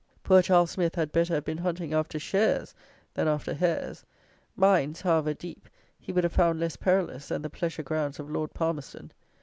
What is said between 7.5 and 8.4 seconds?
pleasure grounds of